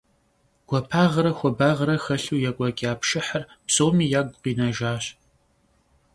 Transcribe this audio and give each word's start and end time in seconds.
Гуапагъэрэ 0.67 1.31
хуабагъэрэ 1.37 1.95
хэлъу 2.03 2.41
екӀуэкӀа 2.49 2.91
пшыхьыр 2.99 3.43
псоми 3.67 4.05
ягу 4.19 4.39
къинэжащ. 4.41 5.05